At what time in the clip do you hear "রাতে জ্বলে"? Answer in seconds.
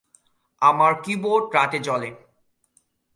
1.53-2.09